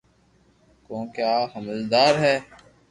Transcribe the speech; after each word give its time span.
ڪونڪھ 0.85 1.17
آ 1.31 1.33
ھمجدار 1.53 2.13
ھي 2.23 2.35